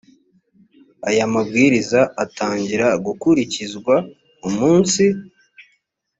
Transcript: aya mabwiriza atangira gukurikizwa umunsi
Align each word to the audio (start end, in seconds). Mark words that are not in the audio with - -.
aya 1.09 1.25
mabwiriza 1.33 2.01
atangira 2.23 2.87
gukurikizwa 3.05 3.93
umunsi 4.47 5.03